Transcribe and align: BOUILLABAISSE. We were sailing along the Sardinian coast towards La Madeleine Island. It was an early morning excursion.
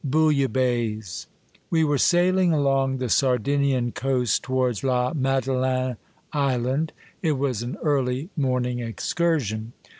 BOUILLABAISSE. 0.03 1.27
We 1.69 1.83
were 1.83 1.99
sailing 1.99 2.51
along 2.51 2.97
the 2.97 3.07
Sardinian 3.07 3.91
coast 3.91 4.41
towards 4.41 4.83
La 4.83 5.13
Madeleine 5.13 5.97
Island. 6.33 6.91
It 7.21 7.33
was 7.33 7.61
an 7.61 7.77
early 7.83 8.29
morning 8.35 8.79
excursion. 8.79 9.73